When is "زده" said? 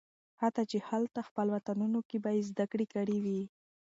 2.49-2.65